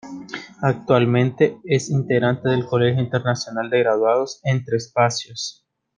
[0.63, 5.63] Actualmente, es Integrante del Colegio Internacional de Graduados, “Entre Espacios.